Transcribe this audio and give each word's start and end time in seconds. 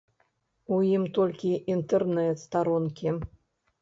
У 0.77 0.79
ім 0.93 1.03
толькі 1.19 1.51
інтэрнэт-старонкі. 1.73 3.17